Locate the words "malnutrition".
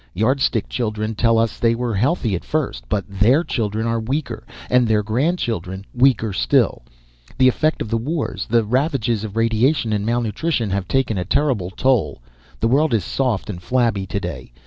10.03-10.71